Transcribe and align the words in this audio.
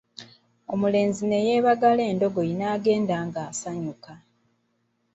Omulenzi 0.73 1.23
ne 1.27 1.39
yeebagala 1.47 2.01
endogoyi 2.11 2.53
n'agenda 2.57 3.15
ng'asanyuka. 3.27 4.13